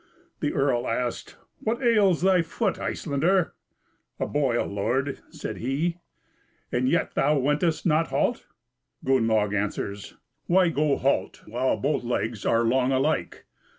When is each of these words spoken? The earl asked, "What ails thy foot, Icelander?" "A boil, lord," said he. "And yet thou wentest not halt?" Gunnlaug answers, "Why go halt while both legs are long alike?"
The 0.39 0.51
earl 0.51 0.87
asked, 0.87 1.37
"What 1.59 1.83
ails 1.83 2.23
thy 2.23 2.41
foot, 2.41 2.79
Icelander?" 2.79 3.53
"A 4.19 4.25
boil, 4.25 4.65
lord," 4.65 5.19
said 5.29 5.57
he. 5.57 5.99
"And 6.71 6.89
yet 6.89 7.13
thou 7.13 7.37
wentest 7.37 7.85
not 7.85 8.07
halt?" 8.07 8.47
Gunnlaug 9.05 9.53
answers, 9.53 10.15
"Why 10.47 10.69
go 10.69 10.97
halt 10.97 11.43
while 11.45 11.77
both 11.77 12.03
legs 12.03 12.47
are 12.47 12.63
long 12.63 12.91
alike?" 12.91 13.45